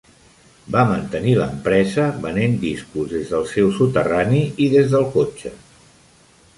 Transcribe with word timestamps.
Va 0.75 0.85
mantenir 0.91 1.33
l'empresa 1.41 2.07
venent 2.25 2.57
discos 2.65 3.13
des 3.13 3.31
del 3.37 3.47
seu 3.55 3.71
soterrani 3.79 4.43
i 4.69 4.75
des 4.77 4.93
del 4.97 5.11
cotxe. 5.19 5.57